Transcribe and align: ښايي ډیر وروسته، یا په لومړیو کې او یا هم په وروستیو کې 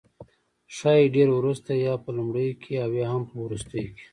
ښايي 0.75 1.05
ډیر 1.15 1.27
وروسته، 1.33 1.71
یا 1.85 1.93
په 2.03 2.09
لومړیو 2.17 2.59
کې 2.61 2.73
او 2.85 2.89
یا 3.01 3.07
هم 3.13 3.23
په 3.29 3.35
وروستیو 3.43 3.89
کې 3.95 4.05